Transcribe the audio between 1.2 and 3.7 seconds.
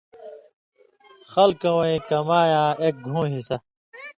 خلکہ وَیں کمائی یاں اک گھوں حصہ